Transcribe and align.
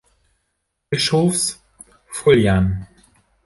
Bischofs 0.89 1.61
Foillan. 2.07 2.87